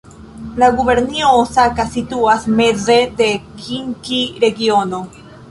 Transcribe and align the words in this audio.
La 0.61 0.69
gubernio 0.77 1.27
Osaka 1.41 1.85
situas 1.97 2.49
meze 2.61 2.97
de 3.21 3.29
Kinki-regiono. 3.61 5.05